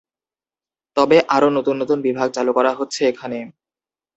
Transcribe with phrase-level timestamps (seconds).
[0.97, 3.39] তবে আরো নতুন নতুন বিভাগ চালু করা হচ্ছে এখানে।